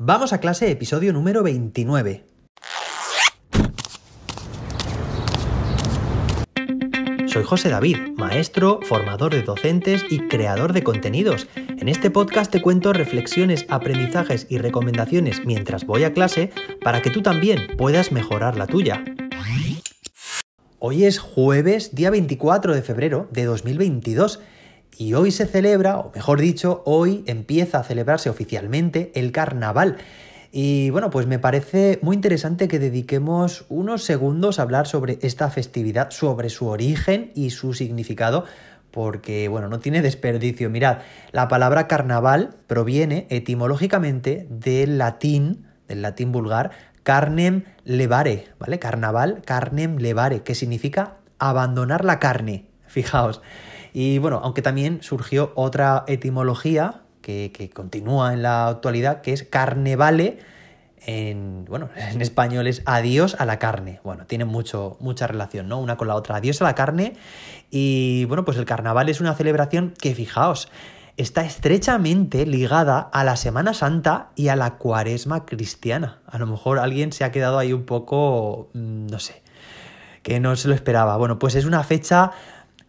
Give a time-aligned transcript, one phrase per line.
[0.00, 2.24] Vamos a clase, episodio número 29.
[7.26, 11.48] Soy José David, maestro, formador de docentes y creador de contenidos.
[11.56, 17.10] En este podcast te cuento reflexiones, aprendizajes y recomendaciones mientras voy a clase para que
[17.10, 19.04] tú también puedas mejorar la tuya.
[20.78, 24.38] Hoy es jueves, día 24 de febrero de 2022
[24.98, 29.96] y hoy se celebra, o mejor dicho, hoy empieza a celebrarse oficialmente el carnaval.
[30.50, 35.50] Y bueno, pues me parece muy interesante que dediquemos unos segundos a hablar sobre esta
[35.50, 38.44] festividad, sobre su origen y su significado,
[38.90, 40.68] porque bueno, no tiene desperdicio.
[40.68, 40.98] Mirad,
[41.30, 46.72] la palabra carnaval proviene etimológicamente del latín, del latín vulgar,
[47.04, 48.80] carnem levare, ¿vale?
[48.80, 52.66] Carnaval, carnem levare, que significa abandonar la carne.
[52.88, 53.42] Fijaos.
[53.92, 60.38] Y bueno, aunque también surgió otra etimología que, continúa en la actualidad, que es carnevale.
[61.06, 64.00] En, bueno, en español es adiós a la carne.
[64.04, 65.78] Bueno, tiene mucho, mucha relación, ¿no?
[65.78, 66.36] Una con la otra.
[66.36, 67.14] Adiós a la carne.
[67.70, 70.70] Y bueno, pues el carnaval es una celebración que, fijaos,
[71.18, 76.20] está estrechamente ligada a la Semana Santa y a la cuaresma cristiana.
[76.26, 79.42] A lo mejor alguien se ha quedado ahí un poco, mm, no sé,
[80.22, 81.16] que no se lo esperaba.
[81.16, 82.30] Bueno, pues es una fecha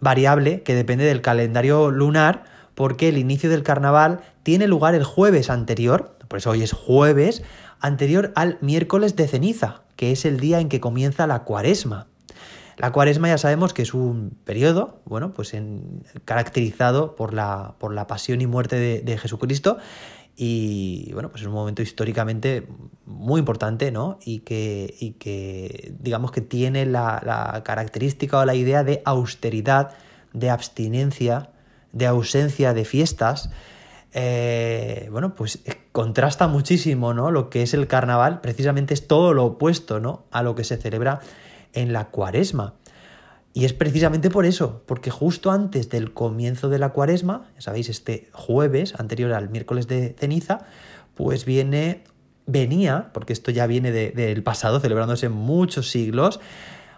[0.00, 5.50] variable que depende del calendario lunar, porque el inicio del carnaval tiene lugar el jueves
[5.50, 7.42] anterior, por eso hoy es jueves,
[7.80, 12.06] anterior al miércoles de ceniza, que es el día en que comienza la cuaresma.
[12.76, 15.52] La cuaresma ya sabemos que es un periodo, bueno, pues
[16.24, 19.78] caracterizado por la, por la pasión y muerte de, de Jesucristo,
[20.40, 22.68] y bueno, pues es un momento históricamente
[23.04, 24.20] muy importante, ¿no?
[24.24, 29.96] Y que, y que digamos que tiene la, característica o la idea de austeridad,
[30.32, 31.50] de abstinencia,
[31.90, 33.50] de ausencia de fiestas.
[34.12, 35.58] Eh, bueno, pues
[35.90, 37.32] contrasta muchísimo, ¿no?
[37.32, 40.22] Lo que es el carnaval, precisamente es todo lo opuesto, ¿no?
[40.30, 41.18] A lo que se celebra
[41.72, 42.74] en la cuaresma.
[43.54, 47.88] Y es precisamente por eso, porque justo antes del comienzo de la cuaresma, ya sabéis,
[47.88, 50.60] este jueves anterior al miércoles de ceniza,
[51.14, 52.04] pues viene,
[52.46, 56.40] venía, porque esto ya viene del pasado, celebrándose muchos siglos,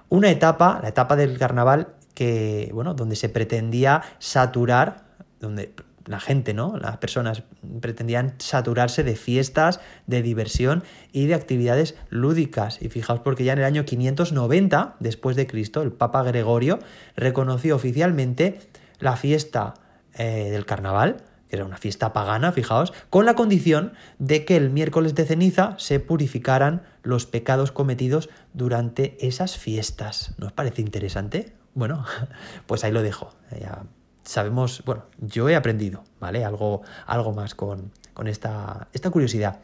[0.08, 5.04] una etapa, la etapa del carnaval, que, bueno, donde se pretendía saturar,
[5.38, 5.72] donde
[6.10, 6.76] la gente, ¿no?
[6.76, 7.44] Las personas
[7.80, 10.82] pretendían saturarse de fiestas, de diversión
[11.12, 12.82] y de actividades lúdicas.
[12.82, 16.80] Y fijaos porque ya en el año 590 después de Cristo, el Papa Gregorio
[17.14, 18.58] reconoció oficialmente
[18.98, 19.74] la fiesta
[20.14, 21.18] eh, del carnaval,
[21.48, 25.76] que era una fiesta pagana, fijaos, con la condición de que el miércoles de ceniza
[25.78, 30.34] se purificaran los pecados cometidos durante esas fiestas.
[30.38, 31.52] ¿No os parece interesante?
[31.74, 32.04] Bueno,
[32.66, 33.32] pues ahí lo dejo.
[33.60, 33.84] Ya
[34.22, 36.44] sabemos, bueno, yo he aprendido, ¿vale?
[36.44, 37.92] Algo, algo más con,
[38.26, 39.60] esta, esta curiosidad.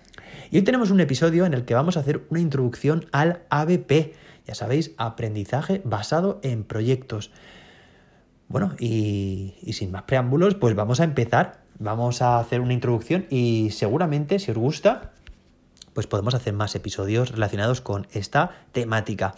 [0.50, 4.14] Y hoy tenemos un episodio en el que vamos a hacer una introducción al ABP,
[4.46, 7.30] ya sabéis, aprendizaje basado en proyectos.
[8.48, 11.64] Bueno, y, y, sin más preámbulos, pues vamos a empezar.
[11.78, 15.12] Vamos a hacer una introducción y seguramente, si os gusta,
[15.96, 19.34] pues podemos hacer más episodios relacionados con esta temática.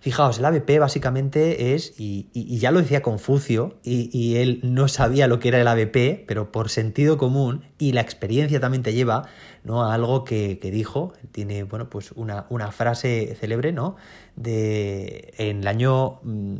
[0.00, 2.28] Fijaos, el ABP básicamente es, y,
[2.58, 6.68] ya lo decía Confucio, y, él no sabía lo que era el ABP, pero por
[6.68, 9.26] sentido común y la experiencia también te lleva
[9.64, 9.84] ¿no?
[9.84, 13.96] a algo que, dijo, tiene bueno, pues una, una, frase célebre, ¿no?
[14.36, 16.56] De en el año mm,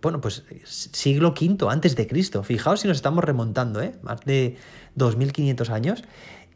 [0.00, 2.42] bueno, pues siglo V antes de Cristo.
[2.42, 3.94] Fijaos si nos estamos remontando, ¿eh?
[4.02, 4.56] Más de
[4.98, 6.04] 2500 años.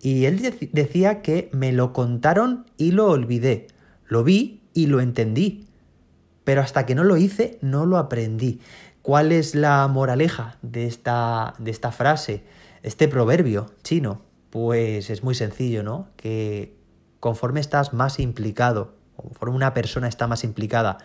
[0.00, 3.68] Y él decía que me lo contaron y lo olvidé.
[4.06, 5.66] Lo vi, y lo entendí.
[6.44, 8.60] Pero hasta que no lo hice, no lo aprendí.
[9.02, 12.44] ¿Cuál es la moraleja de esta, de esta frase,
[12.82, 14.22] este proverbio chino?
[14.50, 16.08] Pues es muy sencillo, ¿no?
[16.16, 16.76] Que
[17.20, 20.98] conforme estás más implicado, conforme una persona está más implicada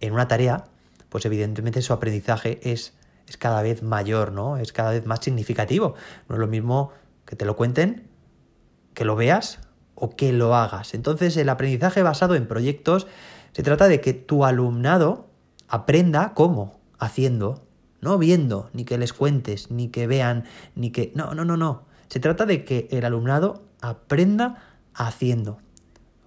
[0.00, 0.64] en una tarea,
[1.08, 2.94] pues evidentemente su aprendizaje es,
[3.34, 4.58] es cada vez mayor, ¿no?
[4.58, 5.94] Es cada vez más significativo.
[6.28, 6.92] No es lo mismo
[7.24, 8.08] que te lo cuenten,
[8.94, 9.58] que lo veas
[9.96, 10.94] o que lo hagas.
[10.94, 13.08] Entonces el aprendizaje basado en proyectos
[13.52, 15.26] se trata de que tu alumnado
[15.68, 17.66] aprenda cómo, haciendo,
[18.00, 20.44] no viendo, ni que les cuentes, ni que vean,
[20.76, 21.10] ni que...
[21.16, 21.86] No, no, no, no.
[22.08, 24.62] Se trata de que el alumnado aprenda
[24.94, 25.58] haciendo.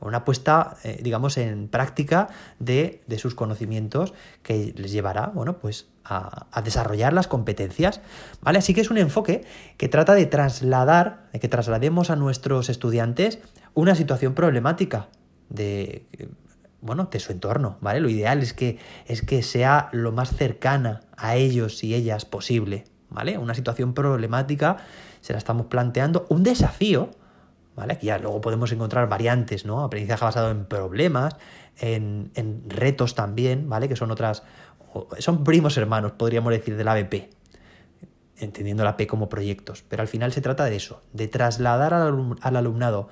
[0.01, 2.27] Una puesta, eh, digamos, en práctica
[2.59, 4.13] de, de, sus conocimientos
[4.43, 8.01] que les llevará, bueno, pues a, desarrollar las competencias.
[8.41, 8.59] ¿Vale?
[8.59, 9.45] Así que es un enfoque
[9.77, 13.39] que trata de trasladar, de que traslademos a nuestros estudiantes
[13.73, 15.07] una situación problemática
[15.49, 16.05] de
[16.81, 17.99] bueno, de su entorno, ¿vale?
[17.99, 22.85] Lo ideal es que, es que sea lo más cercana a ellos y ellas posible,
[23.09, 23.37] ¿vale?
[23.37, 24.77] Una situación problemática,
[25.21, 27.09] se la estamos planteando, un desafío,
[27.75, 27.93] ¿vale?
[27.93, 29.83] Aquí ya luego podemos encontrar variantes, ¿no?
[29.83, 31.35] Aprendizaje basado en problemas,
[31.79, 33.87] en, en retos también, ¿vale?
[33.89, 34.43] Que son otras,
[35.19, 37.29] son primos hermanos, podríamos decir, del ABP,
[38.37, 39.83] entendiendo la P como proyectos.
[39.87, 43.09] Pero al final se trata de eso, de trasladar al, alumnado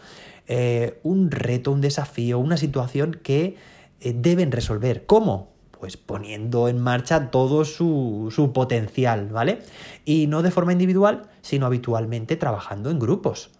[0.47, 3.57] eh, un reto, un desafío, una situación que
[3.99, 5.05] eh, deben resolver.
[5.05, 5.53] ¿Cómo?
[5.71, 9.59] Pues poniendo en marcha todo su, su potencial, ¿vale?
[10.05, 13.51] Y no de forma individual, sino habitualmente trabajando en grupos.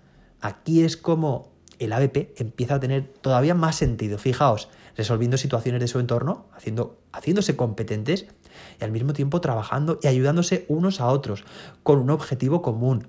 [0.41, 4.17] Aquí es como el ABP empieza a tener todavía más sentido.
[4.17, 8.27] Fijaos, resolviendo situaciones de su entorno, haciendo, haciéndose competentes
[8.79, 11.43] y al mismo tiempo trabajando y ayudándose unos a otros
[11.83, 13.07] con un objetivo común,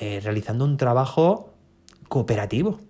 [0.00, 1.54] eh, realizando un trabajo
[2.08, 2.80] cooperativo,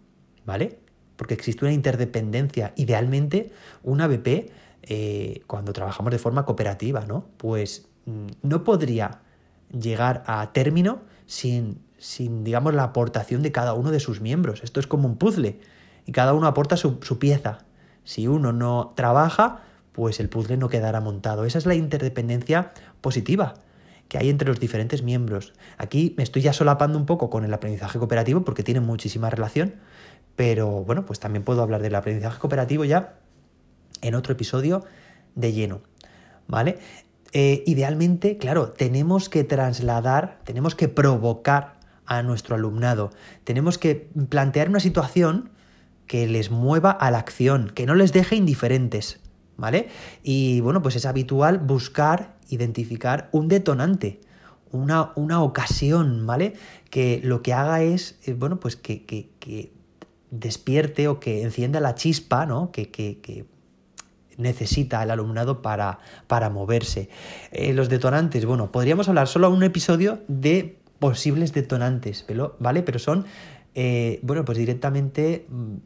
[0.45, 0.81] ¿vale?
[1.17, 2.73] Porque existe una interdependencia.
[2.77, 3.53] Idealmente,
[3.83, 4.51] un ABP,
[4.83, 7.27] eh, cuando trabajamos de forma cooperativa, ¿no?
[7.37, 9.21] Pues mm, no podría
[9.71, 14.65] llegar a término sin, sin, digamos, la aportación de cada uno de sus miembros.
[14.65, 15.61] Esto es como un puzzle
[16.05, 17.61] y cada uno aporta su pieza.
[18.05, 19.61] Si uno no trabaja,
[19.93, 21.45] pues el puzzle no quedará montado.
[21.45, 23.55] Esa es la interdependencia positiva
[24.09, 25.55] que hay entre los diferentes miembros.
[25.79, 29.77] Aquí me estoy ya solapando un poco con el aprendizaje cooperativo porque tiene muchísima relación,
[30.37, 33.15] pero bueno, pues también puedo hablar del aprendizaje cooperativo ya
[34.03, 34.85] en otro episodio
[35.35, 35.81] de lleno,
[36.47, 36.79] ¿vale?
[37.33, 43.11] Eh, idealmente, claro, tenemos que trasladar, tenemos que provocar a nuestro alumnado,
[43.45, 45.51] tenemos que plantear una situación
[46.13, 49.19] que les mueva a la acción, que no les deje indiferentes.
[49.57, 49.89] ¿vale?
[50.23, 54.21] Y bueno, pues es habitual buscar, identificar un detonante,
[54.73, 56.53] una, una ocasión, ¿vale?
[56.91, 59.73] Que lo que haga es, eh, bueno, pues que, que,
[60.31, 62.73] despierte o que encienda la chispa, ¿no?
[62.73, 63.47] Que, que
[64.37, 67.09] necesita el alumnado para, para moverse.
[67.53, 72.25] Eh, los detonantes, bueno, podríamos hablar solo un episodio de posibles detonantes,
[72.61, 72.85] ¿vale?
[72.85, 73.25] Pero son,
[73.75, 75.77] eh, bueno, pues directamente mm,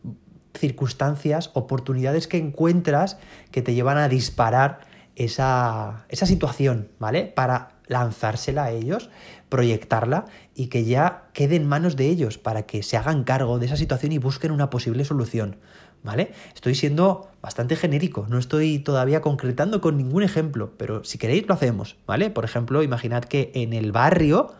[0.59, 3.19] circunstancias, oportunidades que encuentras
[3.51, 4.81] que te llevan a disparar
[5.15, 7.25] esa, esa situación, ¿vale?
[7.25, 9.11] Para lanzársela a ellos,
[9.49, 10.25] proyectarla
[10.55, 13.77] y que ya quede en manos de ellos para que se hagan cargo de esa
[13.77, 15.57] situación y busquen una posible solución.
[16.03, 16.31] ¿Vale?
[16.55, 21.55] Estoy siendo bastante genérico, no estoy todavía concretando con ningún ejemplo, pero si queréis lo
[21.55, 22.31] hacemos, ¿vale?
[22.31, 24.55] Por ejemplo, imaginad que en el barrio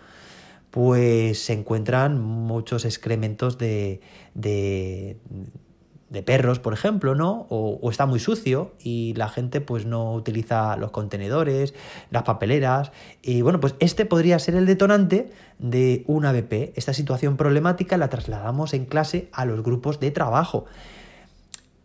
[0.77, 4.03] pues se encuentran muchos excrementos de,
[4.35, 7.47] de perros, por ejemplo, ¿no?
[7.49, 11.73] O, está muy sucio y la gente pues no utiliza los contenedores,
[12.11, 12.93] las papeleras.
[13.23, 16.77] Y bueno, pues este podría ser el detonante de un ABP.
[16.77, 20.67] Esta situación problemática la trasladamos en clase a los grupos de trabajo.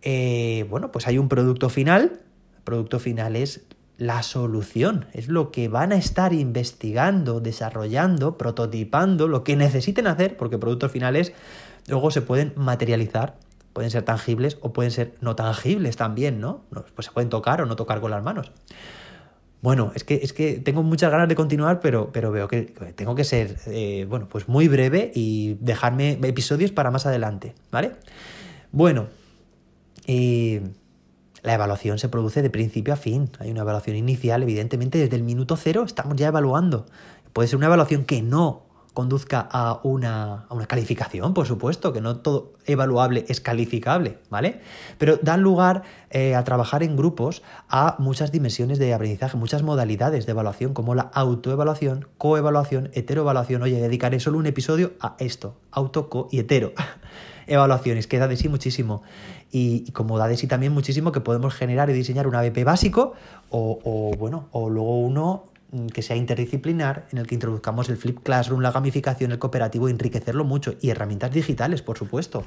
[0.02, 2.20] Eh, bueno, pues hay un producto final.
[2.58, 3.62] El producto final es
[3.98, 10.38] la solución, es lo que van a estar investigando, desarrollando, prototipando, lo que necesiten hacer,
[10.38, 11.34] porque productos finales
[11.88, 13.38] luego se pueden materializar
[13.74, 16.66] pueden ser tangibles o pueden ser no tangibles también, ¿no?
[16.96, 18.52] Pues se pueden tocar o no tocar con las manos.
[19.62, 22.64] Bueno, es que, es que tengo muchas ganas de continuar, pero, pero veo que
[22.96, 27.92] tengo que ser, eh, bueno, pues muy breve y dejarme episodios para más adelante, ¿vale?
[28.72, 29.08] Bueno,
[30.08, 30.62] y
[31.44, 33.30] la evaluación se produce de principio a fin.
[33.40, 36.86] Hay una evaluación inicial, evidentemente, desde el minuto cero estamos ya evaluando.
[37.34, 42.02] Puede ser una evaluación que no conduzca a una, a una, calificación, por supuesto, que
[42.02, 44.60] no todo evaluable es calificable, ¿vale?
[44.98, 50.26] Pero dan lugar eh, a trabajar en grupos a muchas dimensiones de aprendizaje, muchas modalidades
[50.26, 53.62] de evaluación, como la autoevaluación, coevaluación, heteroevaluación.
[53.62, 56.74] Oye, dedicaré solo un episodio a esto, auto, co y hetero.
[57.52, 59.04] Evaluaciones, que da de sí muchísimo.
[59.52, 63.14] Y, como da de sí también muchísimo que podemos generar y diseñar un ABP básico
[63.50, 65.51] o, o bueno, o luego uno
[65.94, 70.44] que sea interdisciplinar, en el que introduzcamos el flip classroom, la gamificación, el cooperativo, enriquecerlo
[70.44, 72.44] mucho y herramientas digitales, por supuesto.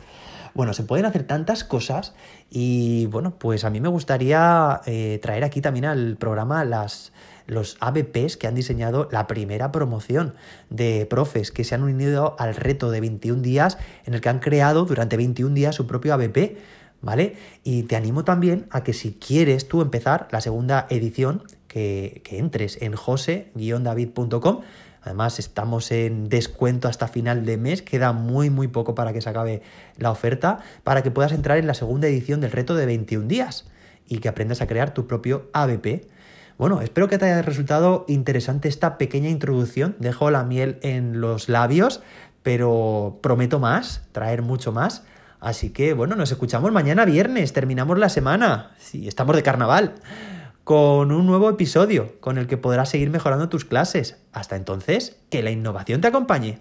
[0.52, 2.14] Bueno, se pueden hacer tantas cosas
[2.50, 7.12] y bueno, pues a mí me gustaría eh, traer aquí también al programa las,
[7.46, 10.34] los ABPs que han diseñado la primera promoción
[10.70, 14.38] de profes que se han unido al reto de 21 días en el que han
[14.38, 16.58] creado durante 21 días su propio ABP.
[17.02, 17.36] ¿Vale?
[17.64, 21.42] Y te animo también a que si quieres tú empezar la segunda edición,
[21.74, 24.60] que, entres en jose-david.com.
[25.02, 29.28] Además, estamos en descuento hasta final de mes, queda muy, muy poco para que se
[29.28, 29.60] acabe
[29.98, 33.66] la oferta, para que puedas entrar en la segunda edición del reto de 21 días
[34.06, 36.06] y que aprendas a crear tu propio ABP.
[36.56, 39.96] Bueno, espero que te haya resultado interesante esta pequeña introducción.
[39.98, 42.02] Dejo la miel en los labios,
[42.42, 45.02] pero prometo más, traer mucho más.
[45.40, 48.70] Así que, bueno, nos escuchamos mañana viernes, terminamos la semana.
[48.78, 49.96] Sí, estamos de carnaval
[50.64, 54.16] con un nuevo episodio con el que podrás seguir mejorando tus clases.
[54.32, 56.58] Hasta entonces, que la innovación te acompañe.